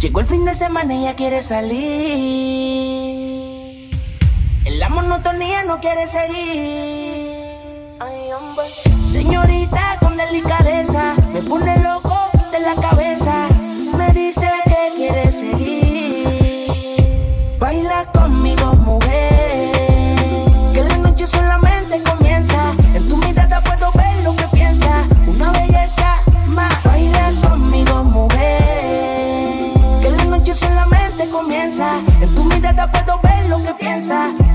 Llegó 0.00 0.20
el 0.20 0.26
fin 0.26 0.44
de 0.44 0.54
semana 0.54 0.94
y 0.94 0.98
ella 1.00 1.16
quiere 1.16 1.42
salir. 1.42 1.80
En 4.64 4.78
la 4.78 4.88
monotonía 4.90 5.64
no 5.64 5.80
quiere 5.80 6.06
seguir. 6.06 7.36
Señorita 9.10 9.96
con 9.98 10.16
delicadeza, 10.16 11.16
me 11.32 11.42
pone 11.42 11.76
loco 11.78 12.16
de 12.52 12.60
la 12.60 12.76
cabeza. 12.76 13.48
Me 13.96 14.12
dice 14.12 14.48
que 14.66 14.92
quiere 14.94 15.32
seguir. 15.32 16.68
Baila 17.58 18.04
conmigo, 18.12 18.74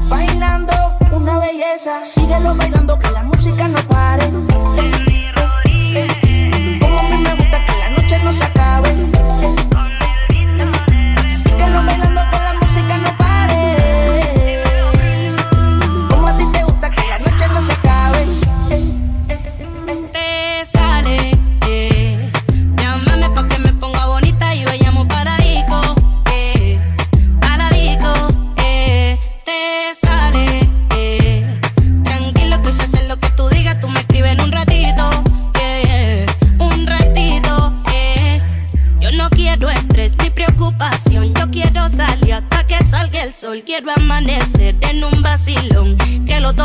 Bailando 0.07 0.73
una 1.11 1.37
belleza. 1.37 2.01
Síguelo 2.01 2.55
bailando 2.55 2.97
que 2.97 3.11
la 3.11 3.23
música 3.23 3.67
no 3.67 3.79
pare. 3.89 4.52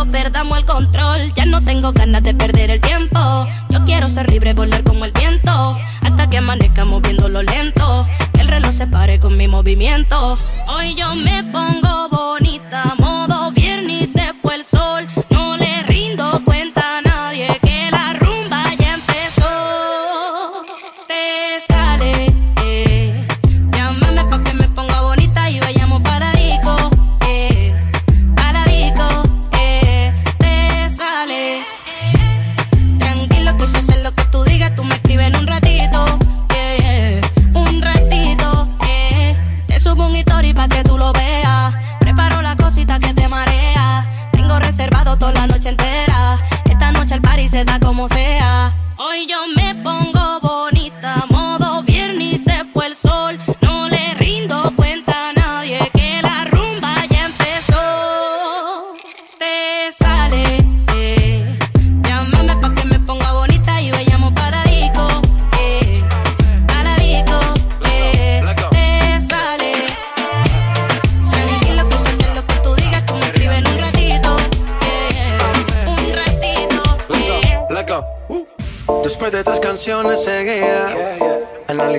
Perdamos 0.06 0.58
el 0.58 0.64
control. 0.64 1.32
Ya 1.34 1.44
no 1.44 1.64
tengo 1.64 1.92
ganas 1.92 2.22
de 2.22 2.32
perder 2.32 2.70
el 2.70 2.80
tiempo. 2.80 3.18
Yo 3.68 3.84
quiero 3.84 4.08
ser 4.08 4.30
libre, 4.30 4.54
volar 4.54 4.84
como 4.84 5.04
el 5.04 5.12
viento. 5.12 5.76
Hasta 6.02 6.30
que 6.30 6.38
amanezca 6.38 6.84
moviéndolo 6.84 7.42
lento. 7.42 8.06
Que 8.32 8.42
el 8.42 8.48
reloj 8.48 8.72
se 8.72 8.86
pare 8.86 9.18
con 9.18 9.36
mi 9.36 9.48
movimiento. 9.48 10.38
Hoy 10.68 10.94
yo 10.94 11.14
me 11.16 11.42
pongo 11.44 12.08
bonita. 12.10 12.94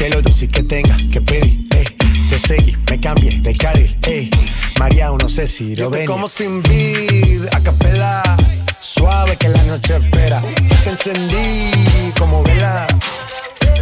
Que 0.00 0.08
lo 0.08 0.22
dulce 0.22 0.48
que 0.48 0.62
tenga 0.62 0.96
que 1.12 1.20
pedir, 1.20 1.66
eh. 1.76 1.84
Te 2.30 2.38
seguí, 2.38 2.74
me 2.88 2.98
cambié 2.98 3.38
de 3.38 3.54
carril, 3.54 3.94
eh. 4.06 4.30
María, 4.78 5.10
no 5.10 5.28
sé 5.28 5.46
si 5.46 5.76
lo 5.76 5.90
ven. 5.90 6.06
como 6.06 6.26
sin 6.26 6.62
vid, 6.62 7.44
a 7.52 7.60
capela. 7.60 8.22
Suave 8.80 9.36
que 9.36 9.50
la 9.50 9.62
noche 9.64 9.98
espera. 9.98 10.42
Yo 10.70 10.76
te 10.84 10.88
encendí 10.88 11.70
como 12.18 12.42
vela. 12.42 12.86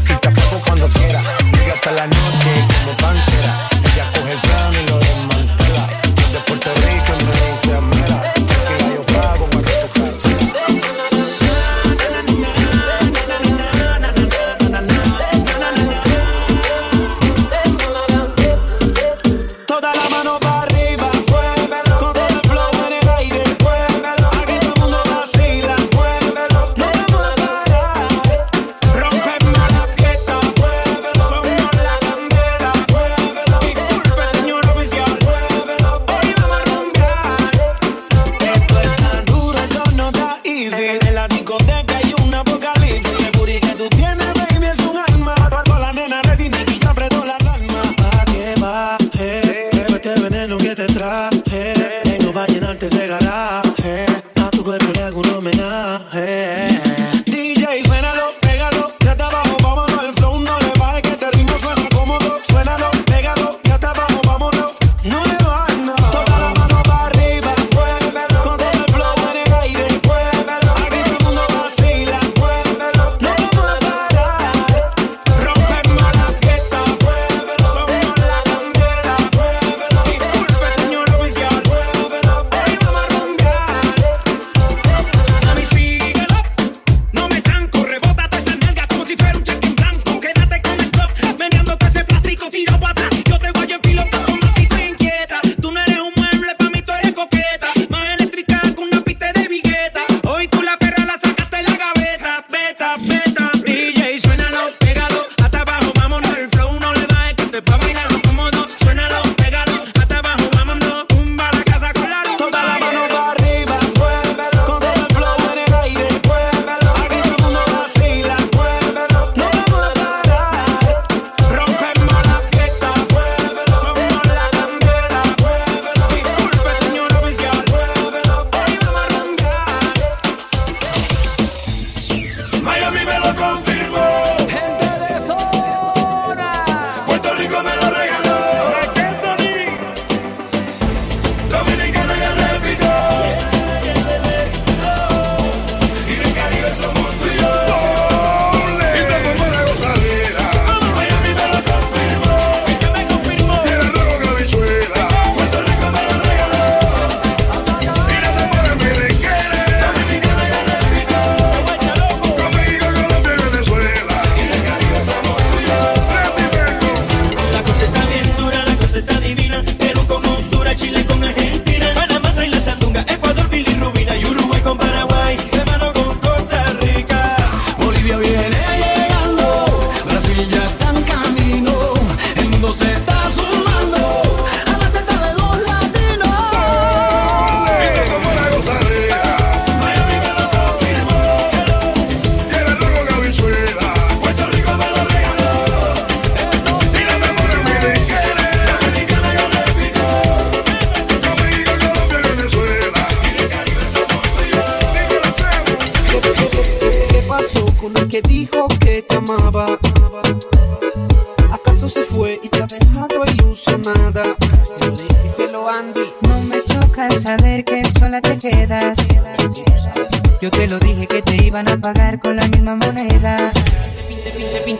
Si 0.00 0.12
te 0.12 0.28
apago 0.28 0.60
cuando 0.66 0.88
quiera. 0.88 1.22
Llega 1.52 1.74
hasta 1.74 1.92
la 1.92 2.06
noche 2.08 2.50
como 2.80 2.96
pantera. 2.96 3.68
Ella 3.94 4.10
coge 4.12 4.32
el 4.32 4.40
plano 4.40 4.72
y 4.72 4.86
lo 4.88 5.07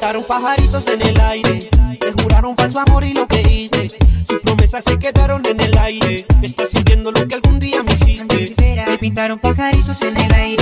Cantaron 0.09 0.27
pajaritos 0.27 0.89
en 0.89 1.03
el 1.03 1.21
aire. 1.21 1.59
Te 2.01 2.23
juraron 2.23 2.57
falso 2.57 2.81
amor 2.81 3.05
y 3.05 3.13
lo 3.13 3.29
que 3.29 3.43
hice. 3.43 3.89
Sus 4.27 4.41
promesas 4.41 4.83
se 4.83 4.99
quedaron 4.99 5.45
en 5.45 5.61
el 5.61 5.77
aire. 5.77 6.25
me 6.41 6.47
Estás 6.47 6.71
sintiendo 6.71 7.13
lo 7.13 7.29
que 7.29 7.35
algún 7.35 7.59
día 7.59 7.83
me 7.83 7.93
hiciste. 7.93 8.55
Te 8.55 8.99
pintaron 8.99 9.39
pajaritos 9.39 10.01
en 10.01 10.17
el 10.17 10.33
aire. 10.33 10.58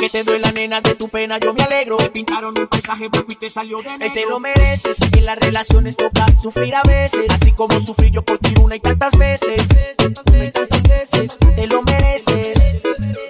Que 0.00 0.08
te 0.08 0.24
duela, 0.24 0.50
nena, 0.50 0.80
de 0.80 0.94
tu 0.94 1.10
pena 1.10 1.36
yo 1.38 1.52
me 1.52 1.62
alegro. 1.62 1.98
Te 1.98 2.08
pintaron 2.08 2.58
un 2.58 2.66
paisaje 2.68 3.08
blanco 3.08 3.32
y 3.32 3.34
te 3.34 3.50
salió 3.50 3.82
de 3.82 3.98
negro. 3.98 4.14
Te 4.14 4.24
lo 4.24 4.40
mereces, 4.40 4.96
en 5.12 5.26
las 5.26 5.38
relaciones 5.38 5.94
toca 5.94 6.24
sufrir 6.42 6.74
a 6.74 6.82
veces. 6.84 7.26
Así 7.28 7.52
como 7.52 7.78
sufrí 7.78 8.10
yo 8.10 8.22
por 8.22 8.38
ti 8.38 8.54
una 8.62 8.76
y 8.76 8.80
tantas 8.80 9.18
veces. 9.18 9.60
Una 10.26 10.44
y 10.46 10.50
tantas 10.52 10.82
veces. 10.84 11.38
Te 11.54 11.66
lo 11.66 11.82
mereces. 11.82 12.49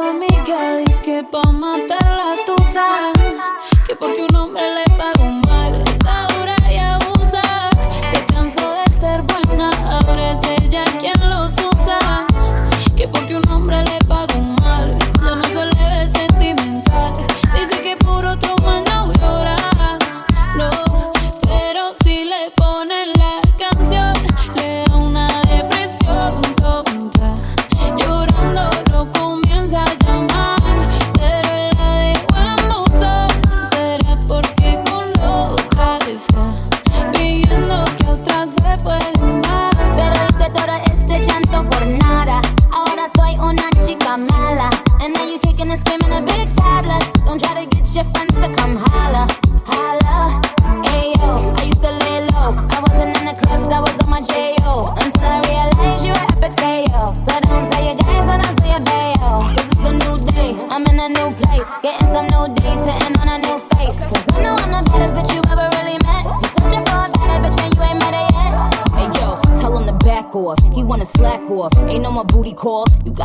amigas 0.00 0.85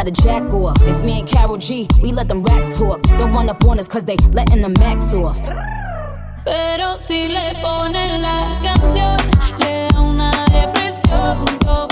got 0.03 0.08
a 0.08 0.22
jack 0.24 0.43
off. 0.53 0.77
It's 0.81 1.00
me 1.01 1.20
and 1.20 1.27
Carol 1.27 1.58
G, 1.58 1.88
we 2.01 2.12
let 2.12 2.27
them 2.27 2.41
racks 2.43 2.77
talk. 2.77 3.01
Don't 3.20 3.34
run 3.34 3.50
up 3.50 3.63
on 3.65 3.77
us 3.77 3.88
cause 3.88 4.03
they 4.03 4.15
letting 4.34 4.62
the 4.62 4.70
max 4.79 5.13
off. 5.13 5.39
Pero 6.43 6.98
si 6.98 7.27
le 7.27 7.53
ponen 7.62 8.22
la 8.22 8.60
canción, 8.63 9.17
le 9.60 9.88
da 9.89 10.00
una 10.00 10.31
depresión. 10.51 11.90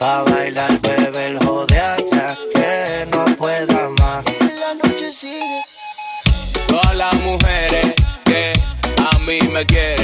Pa' 0.00 0.24
bailar, 0.24 0.70
bebe 0.80 1.26
el 1.26 1.38
jode 1.44 1.76
que 2.54 3.06
no 3.12 3.22
pueda 3.36 3.90
más. 3.98 4.24
La 4.58 4.72
noche 4.72 5.12
sigue. 5.12 5.60
Todas 6.68 6.94
las 6.96 7.14
mujeres 7.16 7.94
que 8.24 8.54
a 9.12 9.18
mí 9.18 9.40
me 9.52 9.66
quieren 9.66 9.99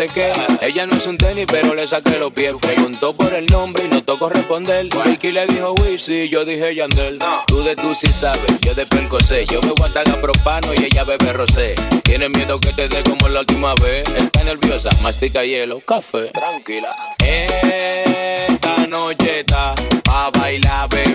Ella 0.00 0.86
no 0.86 0.96
es 0.96 1.08
un 1.08 1.18
tenis, 1.18 1.46
pero 1.50 1.74
le 1.74 1.88
saqué 1.88 2.20
los 2.20 2.32
pies. 2.32 2.52
Preguntó 2.60 3.12
por 3.14 3.34
el 3.34 3.46
nombre 3.46 3.82
y 3.84 3.88
no 3.88 4.00
tocó 4.04 4.28
responder. 4.28 4.86
Ricky 5.04 5.32
le 5.32 5.44
dijo 5.46 5.74
Wisi, 5.74 6.28
yo 6.28 6.44
dije 6.44 6.72
Yandel. 6.72 7.18
Tú 7.48 7.64
de 7.64 7.74
tú 7.74 7.92
sí 7.96 8.06
sabes, 8.06 8.60
yo 8.60 8.76
de 8.76 8.86
percosé. 8.86 9.44
Yo 9.46 9.60
me 9.60 9.72
voy 9.72 9.90
a 9.92 10.20
propano 10.20 10.68
y 10.72 10.84
ella 10.84 11.02
bebe 11.02 11.32
rosé. 11.32 11.74
Tiene 12.04 12.28
miedo 12.28 12.60
que 12.60 12.72
te 12.74 12.88
dé 12.88 13.02
como 13.02 13.26
la 13.28 13.40
última 13.40 13.74
vez. 13.82 14.08
Está 14.16 14.44
nerviosa, 14.44 14.90
mastica 15.02 15.44
hielo, 15.44 15.80
café. 15.80 16.28
Tranquila. 16.28 16.94
Esta 17.18 18.86
noche 18.86 19.40
está 19.40 19.74
pa' 20.04 20.30
bailar, 20.30 20.88
bebé. 20.90 21.07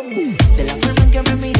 De 0.00 0.62
la 0.64 0.74
forma 0.76 1.02
en 1.02 1.10
que 1.10 1.22
me 1.22 1.36
miras 1.36 1.57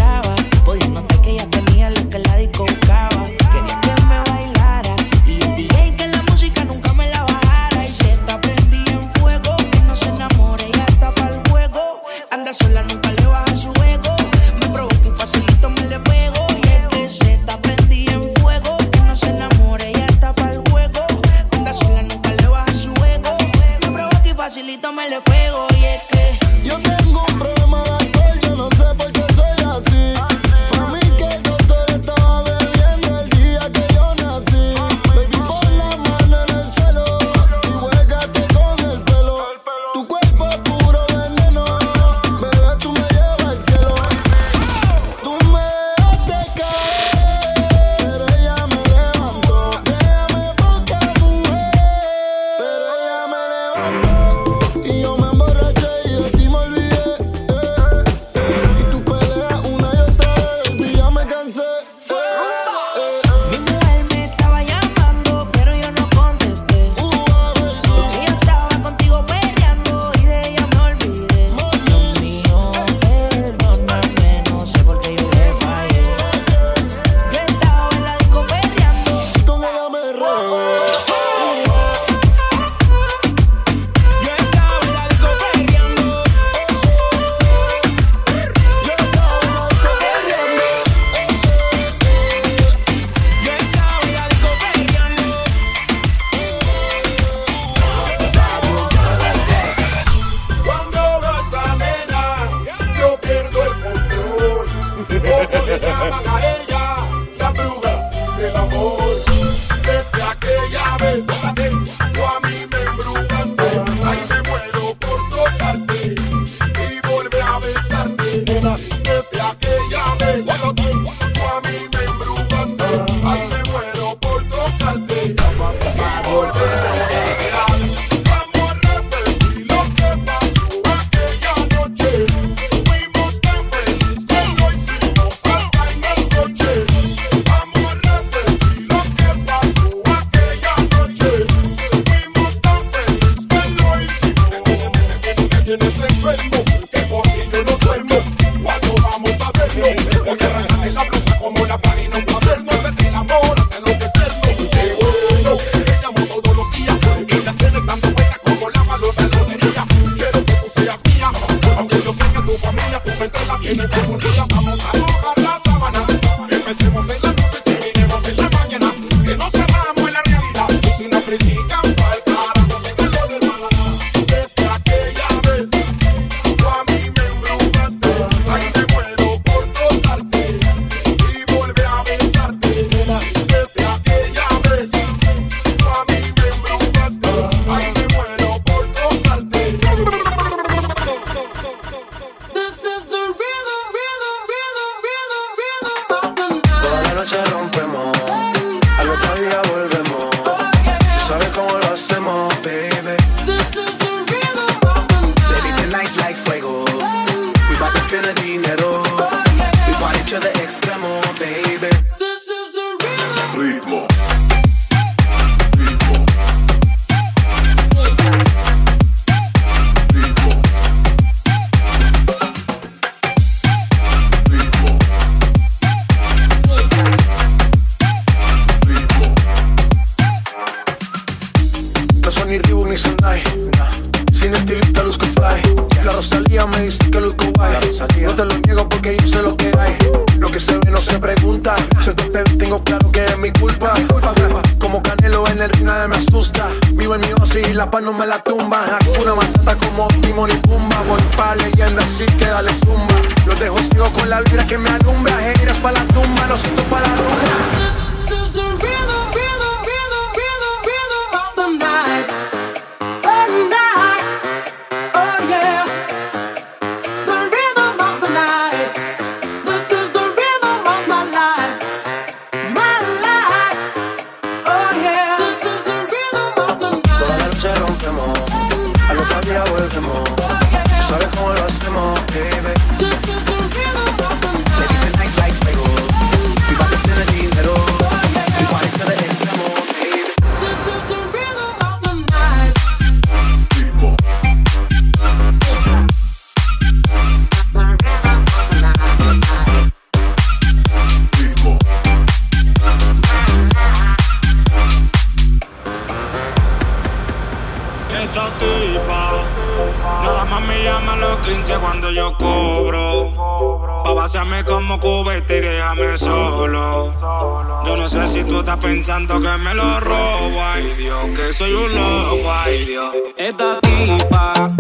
pensando 319.09 319.40
que 319.40 319.57
me 319.64 319.75
lo 319.75 320.01
robo. 320.01 320.61
Ay 320.62 320.92
Dios, 320.99 321.25
que 321.35 321.55
soy 321.55 321.73
un 321.73 321.94
loco. 321.94 322.53
Ay 322.62 322.85
Dios. 322.85 323.14
Esta 323.38 323.81
tipa, 323.81 324.71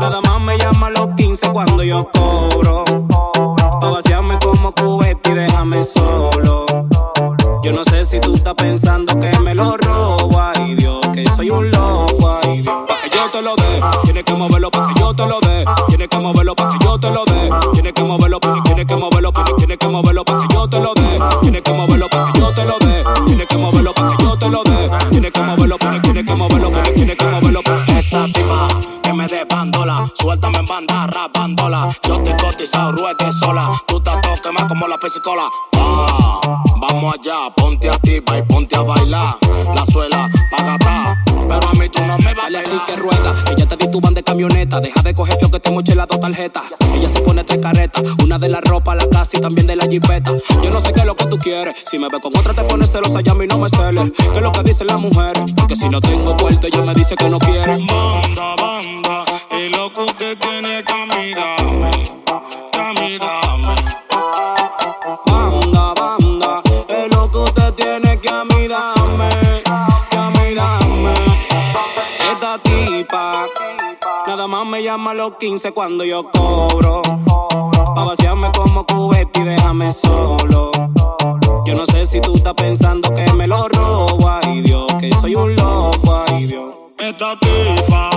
nada 0.00 0.20
más 0.20 0.40
me 0.40 0.56
llama 0.56 0.86
a 0.86 0.90
los 0.90 1.08
15 1.16 1.50
cuando 1.50 1.82
yo 1.82 2.08
cobro. 2.12 2.84
Pa' 3.80 3.90
vaciarme 3.90 4.38
como 4.38 4.70
cubete 4.72 5.30
y 5.30 5.34
déjame 5.34 5.82
solo. 5.82 6.66
Yo 7.64 7.72
no 7.72 7.82
sé 7.82 8.04
si 8.04 8.20
tú 8.20 8.36
estás 8.36 8.54
pensando 8.54 9.18
que 9.18 9.36
me 9.40 9.56
lo 9.56 9.76
robo, 9.76 10.40
ay 10.40 10.76
Dios, 10.76 11.00
que 11.12 11.28
soy 11.30 11.50
un 11.50 11.68
loco, 11.72 12.38
ay 12.40 12.62
Dios. 12.62 12.76
Pa' 12.86 12.98
que 12.98 13.10
yo 13.10 13.28
te 13.28 13.42
lo 13.42 13.56
dé, 13.56 13.82
tienes 14.04 14.22
que 14.22 14.34
moverlo 14.34 14.70
pa' 14.70 14.86
que 14.86 15.00
yo 15.00 15.12
te 15.14 15.26
lo 15.26 15.40
dé. 15.40 15.64
Tienes 15.88 16.06
que 16.06 16.18
moverlo 16.20 16.54
pa' 16.54 16.68
que 16.68 16.84
yo 16.84 16.96
te 17.00 17.10
lo 17.10 17.24
dé. 17.24 17.50
Tienes 17.72 17.92
que 17.92 18.04
moverlo, 18.04 18.38
tienes 18.38 18.86
que 18.86 18.94
moverlo, 18.94 19.32
tienes 19.56 19.78
que 19.78 19.88
moverlo 19.88 20.24
pa' 20.24 20.36
que 20.36 20.54
yo 20.54 20.68
te 20.68 20.80
lo 20.80 20.94
dé. 20.94 21.18
Tienes 21.42 21.62
que 21.62 21.72
moverlo 21.72 22.08
pa' 22.08 22.32
que 22.32 22.38
yo 22.38 22.54
te 22.54 22.64
lo 22.64 22.78
dé. 22.78 22.97
Que 23.58 23.64
moverlo 23.64 23.92
pa' 23.92 24.06
que 24.06 24.22
yo 24.22 24.38
te 24.38 24.48
lo 24.48 24.62
dé. 24.62 24.88
Tienes 25.10 25.32
que 25.32 25.42
moverlo, 25.42 25.76
tienes 26.00 26.24
que 26.24 26.34
moverlo, 26.36 26.70
tienes 26.94 27.16
que 27.16 27.26
moverlo 27.26 27.60
Esa 27.88 28.26
tipa 28.26 28.68
que 29.18 29.22
me 29.22 29.26
dé 29.26 29.44
bandola, 29.44 30.04
suéltame 30.14 30.58
en 30.58 30.66
banda, 30.66 31.06
rapándola. 31.06 31.88
Yo 32.06 32.22
te 32.22 32.36
cotizado, 32.36 32.92
ruede 32.92 33.32
sola. 33.32 33.70
Tú 33.86 33.98
estás 33.98 34.20
todo 34.20 34.34
quemado 34.42 34.68
como 34.68 34.86
la 34.86 34.96
pesicola. 34.98 35.48
Ah, 35.76 36.40
vamos 36.76 37.14
allá, 37.14 37.52
ponte 37.56 37.88
activa 37.88 38.38
y 38.38 38.42
ponte 38.42 38.76
a 38.76 38.82
bailar. 38.82 39.36
La 39.74 39.84
suela 39.86 40.28
pa' 40.50 40.62
gastar, 40.62 41.16
pero 41.48 41.68
a 41.68 41.72
mí 41.74 41.88
tú 41.88 42.04
no 42.04 42.18
me 42.18 42.28
Dale 42.28 42.58
vales 42.58 42.66
así 42.66 42.76
que 42.86 42.96
rueda, 42.96 43.34
que 43.44 43.54
ya 43.56 43.66
te 43.66 43.76
di 43.76 43.90
tu 43.90 44.00
van 44.00 44.14
de 44.14 44.22
camioneta. 44.22 44.80
Deja 44.80 45.02
de 45.02 45.14
coger 45.14 45.36
fio 45.38 45.50
que 45.50 45.60
te 45.60 45.70
moché 45.70 45.94
las 45.94 46.06
dos 46.06 46.20
tarjetas. 46.20 46.64
Ella 46.94 47.08
se 47.08 47.20
pone 47.20 47.42
tres 47.42 47.58
caretas, 47.58 48.02
una 48.22 48.38
de 48.38 48.48
la 48.48 48.60
ropa, 48.60 48.94
la 48.94 49.06
casa 49.08 49.38
y 49.38 49.40
también 49.40 49.66
de 49.66 49.76
la 49.76 49.86
jipeta. 49.86 50.30
Yo 50.62 50.70
no 50.70 50.80
sé 50.80 50.92
qué 50.92 51.00
es 51.00 51.06
lo 51.06 51.16
que 51.16 51.26
tú 51.26 51.38
quieres. 51.38 51.74
Si 51.90 51.98
me 51.98 52.08
ve 52.08 52.20
con 52.20 52.36
otra 52.36 52.54
te 52.54 52.64
pones 52.64 52.92
celosa, 52.92 53.20
ya 53.22 53.32
a 53.32 53.34
mí 53.34 53.46
no 53.46 53.58
me 53.58 53.68
celes. 53.70 54.12
¿Qué 54.16 54.36
es 54.36 54.42
lo 54.42 54.52
que 54.52 54.62
dicen 54.62 54.86
las 54.88 54.98
mujeres? 54.98 55.54
Porque 55.54 55.74
si 55.74 55.88
no 55.88 56.00
tengo 56.00 56.36
puerto, 56.36 56.66
ella 56.66 56.82
me 56.82 56.94
dice 56.94 57.16
que 57.16 57.28
no 57.28 57.38
quiere. 57.38 57.78
Banda, 57.86 59.07
banda, 59.08 59.24
y 59.50 59.68
lo 59.70 59.92
que 59.92 60.00
usted 60.00 60.38
tiene 60.38 60.82
dame, 60.82 61.32
a 62.78 62.92
mí 63.00 63.18
dame. 63.18 63.74
Banda, 65.26 65.94
banda, 65.94 66.62
es 66.88 67.16
lo 67.16 67.30
que 67.30 67.38
usted 67.38 67.74
tiene 67.74 68.18
que 68.20 68.28
a 68.28 68.44
mí 68.44 68.68
dame, 68.68 69.30
que 70.10 70.16
a 70.16 70.30
mí 70.30 70.54
dame. 70.54 71.14
Esta 72.32 72.58
tipa, 72.62 73.46
nada 74.26 74.46
más 74.46 74.66
me 74.66 74.82
llama 74.82 75.12
a 75.12 75.14
los 75.14 75.36
15 75.36 75.72
cuando 75.72 76.04
yo 76.04 76.30
cobro. 76.30 77.02
Pa' 77.94 78.04
vaciarme 78.04 78.50
como 78.52 78.84
cubete 78.84 79.40
y 79.40 79.44
déjame 79.44 79.90
solo. 79.90 80.70
Yo 81.64 81.74
no 81.74 81.84
sé 81.86 82.06
si 82.06 82.20
tú 82.20 82.34
estás 82.34 82.54
pensando 82.54 83.12
que 83.12 83.32
me 83.32 83.46
lo 83.46 83.68
robo, 83.68 84.28
ay 84.28 84.62
Dios, 84.62 84.86
que 84.98 85.10
soy 85.20 85.34
un 85.34 85.54
loco, 85.56 86.24
ay 86.28 86.46
Dios. 86.46 86.74
Esta 86.98 87.36
tipa, 87.38 88.10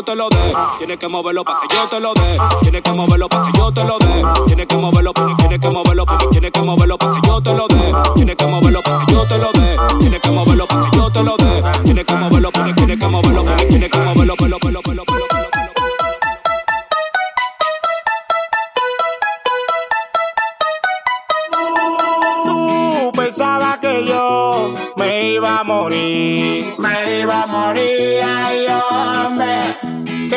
yo 0.00 0.04
te 0.04 0.16
lo 0.16 0.30
dé, 0.30 0.54
tienes 0.78 0.96
que 0.96 1.08
moverlo 1.08 1.44
pa' 1.44 1.56
que 1.60 1.76
yo 1.76 1.86
te 1.88 2.00
lo 2.00 2.14
dé. 2.14 2.38
Tienes 2.62 2.82
que 2.82 2.92
moverlo 2.92 3.28
pa' 3.28 3.42
que 3.42 3.58
yo 3.58 3.70
te 3.70 3.84
lo 3.84 3.98
dé. 3.98 4.22
Tienes 4.46 4.66
que 4.66 4.78
moverlo, 4.78 5.12
tienes 5.12 5.60
que 5.60 5.68
moverlo, 5.68 6.06
tienes 6.30 6.50
que 6.50 6.62
moverlo 6.62 6.96
pa' 6.96 7.10
que 7.10 7.20
yo 7.26 7.42
te 7.42 7.54
lo 7.54 7.68
dé. 7.68 7.92
Tienes 8.14 8.36
que 8.36 8.46
moverlo 8.46 8.80
pa' 8.82 9.04
que 9.04 9.12
yo 9.12 9.26
te 9.26 9.36
lo 9.36 9.52
dé. 9.52 9.76
Tienes 10.00 10.20
que 10.22 10.30
moverlo 10.30 10.66
pa' 10.66 10.80
que 10.80 10.96
yo 10.96 11.10
te 11.10 11.22
lo 11.22 11.36
dé. 11.36 11.62
Tienes 11.84 12.04
que 12.06 12.16
moverlo, 12.16 12.50
tienes 12.50 12.98
que 12.98 13.06
moverlo, 13.08 13.44
tienes 13.68 13.90
que 13.90 14.00
moverlo, 14.00 14.36
pelo, 14.36 14.58
pelo, 14.58 14.80
pelo, 14.80 15.04
pelo, 15.04 15.29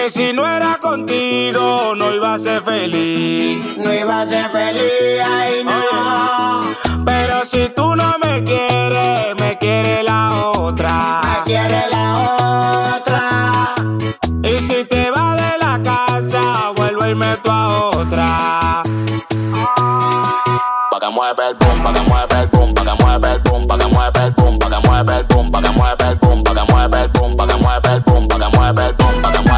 Que 0.04 0.10
si 0.10 0.34
no 0.34 0.46
era 0.46 0.80
contigo 0.82 1.94
no 1.96 2.14
iba 2.14 2.34
a 2.34 2.38
ser 2.38 2.62
feliz, 2.62 3.78
no 3.78 3.94
iba 3.94 4.20
a 4.20 4.26
ser 4.26 4.50
feliz, 4.50 5.22
ay 5.26 5.64
no. 5.64 6.62
Pero 7.06 7.46
si 7.46 7.70
tú 7.70 7.96
no 7.96 8.18
me 8.22 8.44
quieres, 8.44 9.34
me 9.40 9.58
quiere 9.58 10.04
la 10.04 10.42
otra, 10.58 11.22
me 11.24 11.44
quiere 11.46 11.88
la 11.90 12.98
otra. 12.98 13.76
Y 14.44 14.60
si 14.60 14.84
te 14.84 15.10
vas 15.10 15.38
de 15.38 15.58
la 15.58 15.82
casa, 15.82 16.74
vuelvo 16.76 17.08
y 17.08 17.16
meto 17.16 17.50
a 17.50 17.70
otra. 17.92 18.84
Pa' 20.92 21.00
que 21.00 21.10
mueve 21.12 21.48
el 21.48 21.56
boom, 21.56 21.82
pa' 21.82 21.94
que 21.94 22.02
mueve 22.02 22.42
el 22.42 22.48
boom, 22.50 22.74
pa' 22.74 22.84
que 22.84 23.04
mueve 23.06 23.32
el 23.32 23.40
boom, 23.40 23.68
pa' 23.68 23.78
que 23.78 23.88
mueve 23.88 24.20
el 24.26 24.34
boom, 24.34 24.60
pa' 24.60 24.70
que 24.70 24.80
mueve 24.86 25.16
el 25.16 25.24
boom, 25.24 25.50
pa' 25.50 25.62
que 25.62 25.72
mueve 25.72 26.10
el 26.10 26.18
boom, 26.18 26.44
pa' 26.44 26.56
que 26.56 26.64
mueve 26.74 27.02
el 27.04 27.08
boom, 27.08 27.38
pa' 27.38 27.48
que 27.48 27.56
mueve 27.56 27.90
el 27.96 28.02
boom, 28.02 28.28
pa' 28.28 28.38
que 28.38 28.48
mueve 28.58 28.86
el 28.86 28.94
boom, 28.94 29.22
pa' 29.22 29.32
que 29.32 29.40
mueve 29.40 29.40
el 29.40 29.44
boom, 29.44 29.53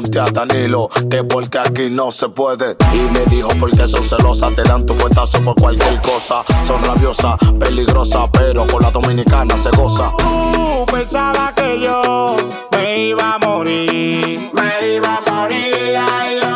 pregunté 0.00 0.20
a 0.20 0.24
Danilo 0.24 0.88
que 1.10 1.24
porque 1.24 1.58
aquí 1.58 1.90
no 1.90 2.10
se 2.10 2.28
puede. 2.28 2.76
Y 2.92 2.98
me 3.12 3.20
dijo 3.26 3.48
porque 3.58 3.86
son 3.86 4.04
celosas, 4.04 4.54
te 4.54 4.62
dan 4.62 4.86
tu 4.86 4.94
fuetazo 4.94 5.42
por 5.42 5.54
cualquier 5.56 6.00
cosa. 6.00 6.42
Son 6.66 6.82
rabiosas, 6.84 7.36
peligrosas, 7.58 8.30
pero 8.32 8.66
con 8.66 8.82
la 8.82 8.90
dominicana 8.90 9.56
se 9.56 9.70
goza. 9.70 10.12
Tú 10.18 10.86
pensabas 10.90 11.52
que 11.52 11.80
yo 11.80 12.36
me 12.72 13.08
iba 13.08 13.34
a 13.34 13.38
morir, 13.38 14.50
me 14.52 14.94
iba 14.94 15.16
a 15.16 15.30
morir, 15.30 15.96
ay 15.96 16.49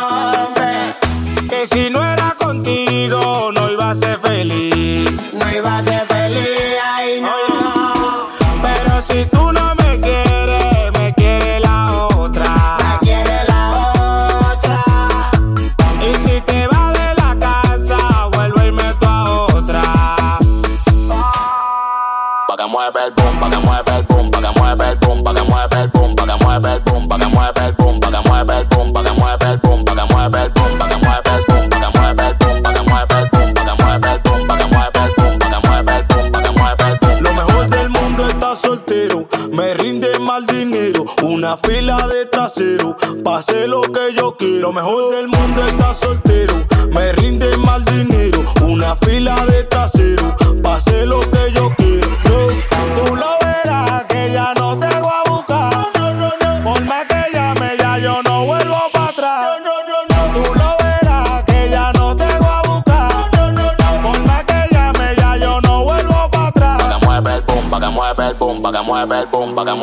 mueve 22.95 23.07
el 23.07 23.13
boom, 23.15 23.39
pa' 23.39 23.49
que 23.49 23.59
mueve 23.59 23.91
el 23.97 24.05
boom, 24.05 24.31
pa' 24.31 24.41
que 24.41 24.59
mueve 24.59 24.89
el 24.89 24.97
boom, 24.99 25.23
pa' 25.23 25.33
que 25.33 25.43
mueve 25.43 25.81
el 25.81 25.89
boom, 25.89 26.15
pa' 26.15 26.23
que 26.23 26.37
mueve 26.37 26.71
el 26.71 26.81
boom, 26.81 27.09
pa' 27.09 27.17
que 27.17 27.27
mueve 27.27 27.65
el 27.65 27.73
boom, 27.75 27.99
pa' 27.99 28.11
que 28.11 28.29
mueve 28.29 28.55
el 28.55 28.67
boom, 28.67 28.93
pa' 28.93 29.03
que 29.03 29.13
mueve 29.13 29.45
el 29.45 29.59
boom, 29.59 29.83
pa' 29.83 29.89
que 29.89 30.09
mueve 30.13 30.37
el 30.39 30.47
boom, 30.47 30.73
pa' 30.73 30.79
que 30.79 30.99
mueve 31.03 32.23
el 32.23 32.37
boom, 32.39 32.63
pa' 32.63 32.73
que 32.73 32.83
mueve 32.83 33.15
el 33.15 33.29
boom, 33.33 33.51
pa' 33.51 33.67
que 33.67 33.85
mueve 33.85 34.09
el 34.11 34.21
boom, 34.23 34.47
pa' 34.47 34.57
que 34.57 34.67
mueve 34.67 34.95
el 34.95 35.11
boom, 35.13 35.37
pa' 35.37 35.41
que 35.41 35.41
mueve 35.41 35.41
el 35.41 35.41
boom, 35.41 35.41
pa' 35.41 35.43
que 35.43 35.61
mueve 35.67 35.93
el 35.95 36.05
boom, 36.07 36.31
pa' 36.31 36.41
que 36.41 36.51
mueve 36.51 36.83
el 36.89 36.99
boom. 36.99 37.21
Lo 37.21 37.33
mejor 37.33 37.69
del 37.69 37.89
mundo 37.89 38.27
está 38.27 38.55
soltero, 38.55 39.27
me 39.51 39.73
rinde 39.73 40.19
mal 40.19 40.45
dinero, 40.45 41.05
una 41.23 41.57
fila 41.57 42.07
de 42.07 42.25
trasero, 42.27 42.95
pase 43.23 43.67
lo 43.67 43.81
que 43.81 44.13
yo 44.15 44.35
quiero. 44.37 44.67
Lo 44.67 44.73
mejor 44.73 45.15
del 45.15 45.24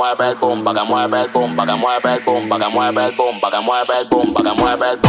mueve 0.03 0.31
el 0.31 0.35
boom, 0.35 0.65
pa' 0.65 0.75
que 0.75 0.83
mueve 0.83 1.21
el 1.23 1.29
boom, 1.29 1.55
pa' 1.55 1.65
que 1.65 1.75
mueve 1.77 2.15
el 2.15 2.21
boom, 2.25 2.49
pa' 2.49 2.59
que 2.59 2.69
mueve 2.69 3.05
el 3.07 3.13
boom, 3.13 3.41
pa' 3.41 3.51
que 3.53 3.61
mueve 3.61 4.01
el 4.01 4.09
boom, 4.09 4.35
pa' 4.35 4.43
que 4.43 4.53
mueve 4.53 4.91
el 4.91 5.02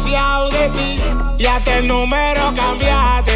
demasiado 0.00 0.50
de 0.50 0.68
ti. 0.70 1.02
Ya 1.38 1.60
te 1.60 1.78
el 1.78 1.88
número 1.88 2.52
cambiaste 2.54 3.29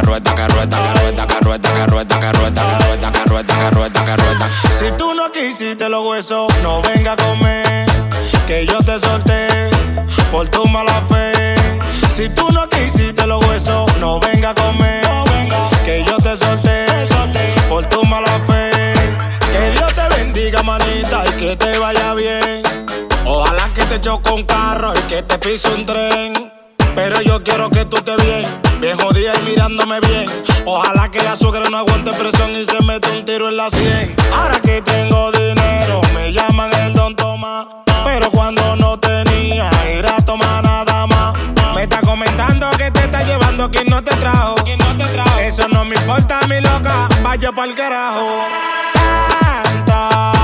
carrueta, 0.00 0.34
carrueta, 0.34 0.76
carrueta, 0.78 1.26
carrueta, 1.26 1.72
carrueta, 1.72 2.20
carrueta, 2.20 2.62
carrueta, 2.62 3.12
carrueta, 3.12 3.58
carrueta, 3.58 4.04
carrueta. 4.04 4.48
Si 4.70 4.90
tú 4.96 5.14
no 5.14 5.30
quisiste 5.30 5.88
los 5.88 6.06
huesos, 6.06 6.48
no 6.62 6.80
venga 6.82 7.12
a 7.12 7.16
comer, 7.16 7.86
que 8.46 8.66
yo 8.66 8.78
te 8.80 8.98
solté 8.98 9.48
por 10.30 10.48
tu 10.48 10.66
mala 10.66 11.02
fe. 11.08 11.54
Si 12.08 12.28
tú 12.30 12.50
no 12.50 12.68
quisiste 12.68 13.26
los 13.26 13.44
huesos, 13.46 13.94
no 13.98 14.20
venga 14.20 14.50
a 14.50 14.54
comer, 14.54 15.02
que 15.84 16.04
yo 16.04 16.16
te 16.18 16.36
solté 16.36 16.86
por 17.68 17.86
tu 17.86 18.02
mala 18.04 18.40
fe. 18.46 18.70
Que 19.52 19.70
Dios 19.72 19.94
te 19.94 20.16
bendiga, 20.16 20.62
manita, 20.62 21.24
y 21.26 21.32
que 21.32 21.56
te 21.56 21.78
vaya 21.78 22.14
bien. 22.14 22.62
Ojalá 23.26 23.68
que 23.74 23.84
te 23.84 24.00
choque 24.00 24.30
un 24.30 24.44
carro 24.44 24.92
y 24.96 25.02
que 25.02 25.22
te 25.22 25.38
pise 25.38 25.68
un 25.68 25.84
tren. 25.84 26.32
Pero 26.94 27.20
yo 27.20 27.42
quiero 27.42 27.70
que 27.70 27.84
tú 27.84 27.96
te 28.02 28.16
bien 28.16 28.69
Bien 28.80 28.96
jodida 28.96 29.32
y 29.38 29.42
mirándome 29.42 30.00
bien. 30.00 30.30
Ojalá 30.64 31.10
que 31.10 31.22
la 31.22 31.36
suegra 31.36 31.68
no 31.68 31.76
aguante 31.76 32.12
presión 32.14 32.50
y 32.52 32.64
se 32.64 32.82
mete 32.82 33.10
un 33.10 33.24
tiro 33.26 33.50
en 33.50 33.58
la 33.58 33.68
sien. 33.68 34.16
Ahora 34.32 34.58
que 34.60 34.80
tengo 34.80 35.30
dinero, 35.32 36.00
me 36.14 36.32
llaman 36.32 36.72
el 36.72 36.94
don 36.94 37.14
Tomás. 37.14 37.66
Pero 38.04 38.30
cuando 38.30 38.76
no 38.76 38.98
tenía, 38.98 39.70
era 39.86 40.16
tomar 40.24 40.64
nada 40.64 41.06
más. 41.06 41.34
Me 41.74 41.82
está 41.82 42.00
comentando 42.00 42.70
que 42.78 42.90
te 42.90 43.00
está 43.00 43.22
llevando 43.22 43.70
quien 43.70 43.86
no 43.88 44.02
te 44.02 44.16
trajo. 44.16 44.56
Eso 45.40 45.68
no 45.68 45.84
me 45.84 45.96
importa, 45.96 46.40
mi 46.48 46.60
loca. 46.62 47.08
Vaya 47.22 47.50
el 47.50 47.74
carajo. 47.74 48.46
Tanta 48.94 50.39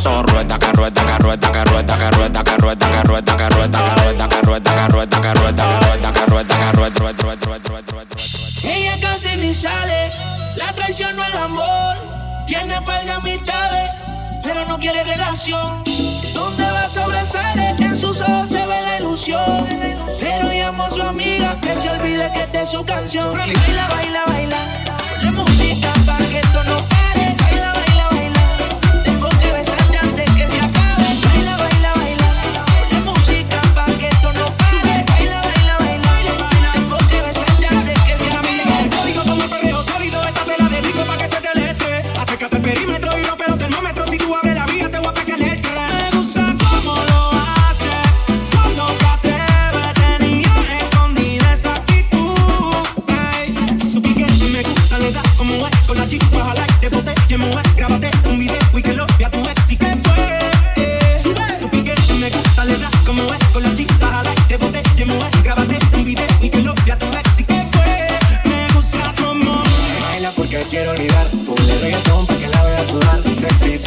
eso 0.00 0.22
rueda, 0.22 0.58
que 0.58 0.72
rueda, 0.72 1.04
que 1.04 1.18
rueda, 1.18 1.52
que 1.52 1.64
rueda, 1.64 1.98
que 1.98 2.10
rueda, 2.10 2.44
que 2.44 2.56
rueda, 2.56 2.86
que 2.88 3.02
rueda, 3.04 3.38
que 8.62 8.68
Ella 8.68 8.96
casi 9.00 9.36
ni 9.36 9.52
sale, 9.52 10.10
la 10.56 10.72
traición 10.72 11.14
no 11.16 11.24
el 11.24 11.36
amor, 11.36 11.96
tiene 12.46 12.80
par 12.80 13.04
de 13.04 13.10
amistades, 13.10 13.90
pero 14.42 14.64
no 14.66 14.78
quiere 14.78 15.04
relación. 15.04 15.84
¿Dónde 16.32 16.70
va 16.70 16.88
sobresale? 16.88 17.74
En 17.78 17.94
sus 17.94 18.22
ojos 18.22 18.48
se 18.48 18.66
ve 18.66 18.80
la 18.82 19.00
ilusión, 19.00 19.66
pero 20.18 20.48
llamo 20.50 20.84
a 20.84 20.90
su 20.90 21.02
amiga 21.02 21.58
que 21.60 21.74
se 21.74 21.90
olvide 21.90 22.30
que 22.32 22.64
su 22.64 22.82
canción. 22.86 23.36
Baila, 23.36 23.88
baila, 23.88 24.24
baila. 24.28 24.69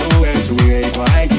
always, 0.02 0.52
we 0.52 0.72
ain't 0.72 0.94
behind 0.94 1.33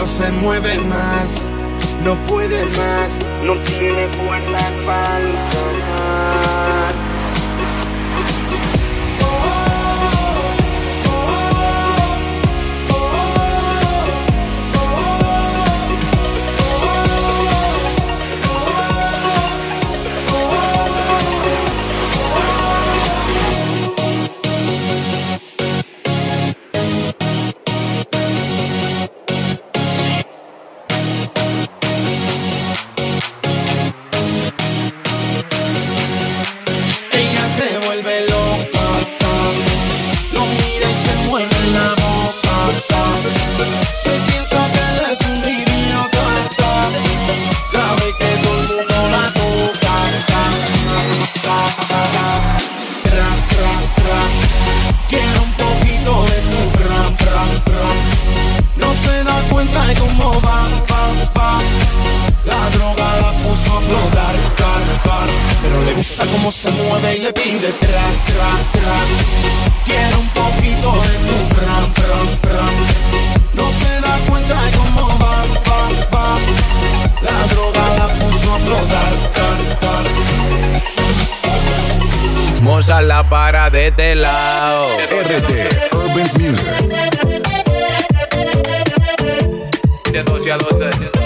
no 0.00 0.06
se 0.06 0.32
mueve 0.32 0.78
más, 0.84 1.46
no 2.02 2.14
puede 2.26 2.64
más, 2.64 3.18
no 3.44 3.54
tiene 3.64 4.08
fuerzas 4.08 4.72
para 4.86 5.18
gusta 66.00 66.24
cómo 66.32 66.50
se 66.50 66.70
mueve 66.70 67.16
y 67.16 67.18
le 67.18 67.30
pide 67.30 67.72
tra, 67.72 68.04
tra, 68.26 68.50
tra. 68.72 68.96
Quiere 69.84 70.16
un 70.16 70.28
poquito 70.28 70.92
de 71.02 71.14
tu 71.26 71.36
ram, 71.60 71.86
ram, 72.08 72.28
ram. 72.48 72.76
No 73.52 73.70
se 73.70 74.00
da 74.00 74.14
cuenta 74.26 74.56
de 74.64 74.70
cómo 74.78 75.02
va, 75.18 75.36
va, 75.68 75.82
va. 76.14 76.26
La 77.20 77.38
droga 77.52 77.84
la 77.98 78.08
puso 78.14 78.54
a 78.54 78.58
flotar, 78.60 79.12
car, 79.36 79.60
car. 79.82 80.04
Moza 82.62 83.02
la 83.02 83.28
para 83.28 83.68
de 83.68 83.88
este 83.88 84.14
lado. 84.14 84.86
RT 85.10 85.50
Urban's 85.92 86.34
Music. 86.38 86.66
De 90.10 90.22
12 90.22 90.52
a 90.52 90.56
12. 90.56 91.19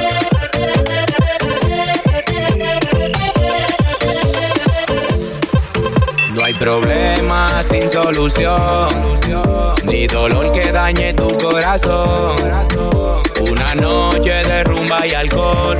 Hay 6.55 6.59
problema 6.59 7.65
sin 7.65 7.89
solución, 7.89 8.89
ni 9.85 10.07
dolor 10.07 10.53
que 10.53 10.73
dañe 10.73 11.13
tu 11.15 11.27
corazón. 11.39 12.37
Una 13.41 13.75
noche 13.75 14.31
de 14.31 14.65
rumba 14.65 15.07
y 15.07 15.15
alcohol, 15.15 15.79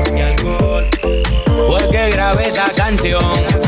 fue 1.67 1.89
que 1.91 2.11
grabé 2.11 2.49
esta 2.49 2.71
canción. 2.75 3.64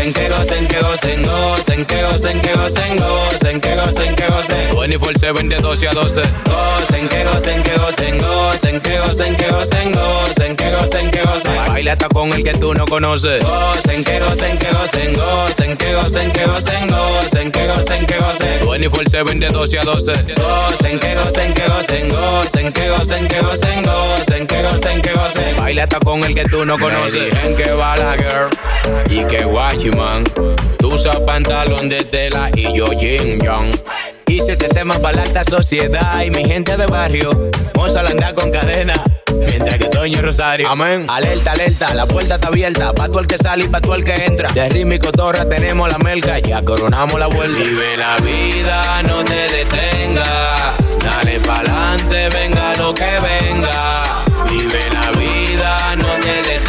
Gocen, 0.00 0.14
que 0.14 0.28
gocen, 0.30 0.66
que 0.66 0.80
gocen, 0.80 1.22
gocen, 1.22 1.84
que 1.84 2.02
gocen, 2.02 2.40
que 2.40 2.54
gocen, 2.54 2.96
gocen, 2.96 3.60
que 3.60 3.76
gocen, 3.76 4.16
que 4.16 4.26
gocen. 4.28 4.70
24-7 4.70 5.48
de 5.48 5.56
12 5.56 5.88
a 5.88 5.92
12. 5.92 6.22
Gocen, 6.22 7.08
que 7.08 7.24
gocen, 7.24 7.62
que 7.62 7.76
gocen, 7.76 8.18
gocen, 8.18 8.80
que 8.80 8.98
gocen, 8.98 9.36
que 9.36 9.50
gocen, 9.50 9.92
gocen, 9.92 10.56
que 10.56 10.70
gocen, 10.70 11.10
que 11.10 11.22
gocen. 11.22 11.54
Baila 11.68 11.92
hasta 11.92 12.08
con 12.08 12.32
el 12.32 12.42
que 12.42 12.52
tú 12.54 12.72
no 12.72 12.86
conoces. 12.86 13.44
Gocen, 13.44 14.02
que 14.02 14.20
gocen, 14.20 14.56
que 14.58 14.70
gocen, 14.72 15.12
gocen, 15.12 15.76
que 15.76 15.94
gocen, 15.94 16.32
que 16.32 16.46
gocen, 16.46 16.86
gocen, 16.88 17.52
que 17.52 17.66
gocen, 17.66 18.06
que 18.06 18.18
gocen. 18.18 18.60
24-7 18.60 19.38
de 19.38 19.48
12 19.48 19.78
a 19.78 19.82
12. 19.82 20.12
Gocen, 20.12 20.98
que 20.98 21.14
gocen, 21.14 21.52
que 21.52 21.66
gocen, 21.66 22.08
gocen, 22.08 22.72
que 22.72 22.88
gocen, 22.88 23.28
que 23.28 23.40
gocen, 23.42 23.82
gocen. 23.82 24.29
Baila 25.70 25.84
hasta 25.84 26.00
con 26.00 26.24
el 26.24 26.34
que 26.34 26.42
tú 26.46 26.64
no 26.64 26.76
conoces. 26.80 27.32
En 27.44 27.56
que 27.56 27.70
va 27.70 27.96
la 27.96 28.16
girl 28.16 28.50
y 29.08 29.24
que 29.28 29.44
guachiman. 29.44 30.24
Tú 30.80 30.88
usas 30.88 31.16
pantalón 31.20 31.88
de 31.88 32.02
tela 32.02 32.50
y 32.56 32.76
yo 32.76 32.86
jean 32.86 33.38
young. 33.38 33.76
Hice 34.26 34.54
este 34.54 34.68
tema 34.68 34.98
para 34.98 35.18
la 35.18 35.22
alta 35.22 35.44
sociedad 35.44 36.24
y 36.24 36.30
mi 36.32 36.44
gente 36.44 36.76
de 36.76 36.86
barrio. 36.86 37.50
Vamos 37.76 37.94
a 37.94 38.00
andar 38.00 38.34
con 38.34 38.50
cadena. 38.50 38.94
Mientras 39.46 39.78
que 39.78 39.84
Toño 39.84 40.20
Rosario. 40.20 40.68
Amén. 40.68 41.06
Alerta, 41.08 41.52
alerta, 41.52 41.94
la 41.94 42.04
puerta 42.04 42.34
está 42.34 42.48
abierta. 42.48 42.92
Pa' 42.92 43.08
tú 43.08 43.20
el 43.20 43.28
que 43.28 43.38
sale 43.38 43.66
y 43.66 43.68
pa' 43.68 43.80
tú 43.80 43.94
el 43.94 44.02
que 44.02 44.24
entra. 44.24 44.50
De 44.50 44.68
ritmo 44.70 44.94
y 44.94 44.98
cotorra 44.98 45.48
tenemos 45.48 45.88
la 45.88 45.98
melca. 45.98 46.40
Ya 46.40 46.64
coronamos 46.64 47.20
la 47.20 47.28
vuelta. 47.28 47.56
Vive 47.56 47.96
la 47.96 48.16
vida, 48.16 49.02
no 49.04 49.24
te 49.24 49.34
detenga. 49.34 50.74
Dale 51.04 51.38
pa'lante, 51.38 52.28
venga 52.28 52.74
lo 52.74 52.92
que 52.92 53.04
venga. 53.04 54.19
Vive 56.30 56.42
la 56.42 56.42
vida, 56.42 56.59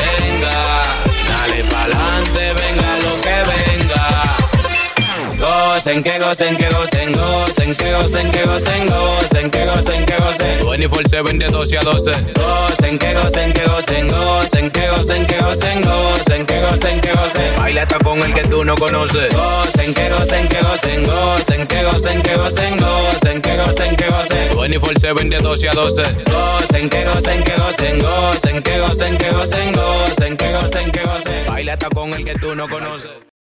Gocen, 5.81 6.03
que 6.03 6.19
gocen, 6.19 6.57
que 6.57 6.69
gocen, 6.69 7.11
gocen, 7.11 7.75
que 7.75 7.91
gocen, 7.91 8.31
que 8.31 8.45
gocen, 8.45 8.85
gocen, 8.85 9.49
que 9.49 9.65
gocen, 9.65 10.05
que 10.05 10.15
gocen. 10.15 10.59
24-7 10.59 11.37
de 11.39 11.47
12 11.47 11.77
a 11.79 11.81
12. 11.81 12.11
Gocen, 12.11 12.99
que 12.99 13.13
gocen, 13.15 13.51
que 13.51 13.65
gocen, 13.65 14.07
gocen, 14.07 14.69
que 14.69 14.87
gocen, 14.89 15.25
que 15.25 15.39
gocen, 15.39 15.81
gocen, 15.81 16.45
que 16.45 16.61
gocen, 16.61 17.01
que 17.01 17.11
gocen. 17.13 17.55
Baila 17.57 17.81
hasta 17.81 17.97
con 17.97 18.19
el 18.19 18.31
que 18.31 18.43
tú 18.43 18.63
no 18.63 18.75
conoces. 18.75 19.33
Gocen, 19.33 19.91
que 19.95 20.09
gocen, 20.11 20.47
que 20.49 20.61
gocen, 20.61 21.03
gocen, 21.03 21.65
que 21.65 21.83
gocen, 21.83 22.21
que 22.21 22.35
gocen, 22.35 22.77
gocen, 22.77 23.41
que 23.41 23.57
gocen, 23.57 23.95
que 23.95 24.07
gocen. 24.07 24.49
24-7 24.51 25.29
de 25.29 25.37
12 25.39 25.69
a 25.69 25.73
12. 25.73 26.03
Gocen, 26.03 26.89
que 26.89 27.05
gocen, 27.05 27.43
que 27.43 27.55
gocen, 27.55 27.99
gocen, 27.99 28.61
que 28.61 28.79
gocen, 28.79 29.17
que 29.17 29.31
gocen, 29.31 29.71
gocen, 29.73 30.37
que 30.37 30.51
gocen, 30.53 30.91
que 30.91 31.03
gocen. 31.03 31.45
Baila 31.47 31.73
hasta 31.73 31.89
con 31.89 32.13
el 32.13 32.23
que 32.23 32.35
tú 32.35 32.53
no 32.53 32.69
conoces. 32.69 33.30